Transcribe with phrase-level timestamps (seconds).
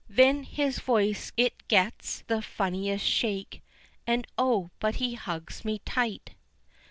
[0.09, 3.61] Then his voice it gets the funniest shake,
[4.07, 6.31] And oh, but he hugs me tight!